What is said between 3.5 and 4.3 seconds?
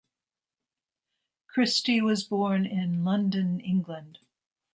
England.